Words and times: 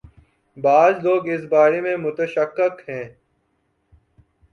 بعض 0.57 0.93
لوگ 1.03 1.27
اس 1.29 1.43
بارے 1.49 1.81
میں 1.81 1.95
متشکک 1.97 2.57
ہیں۔ 2.89 3.03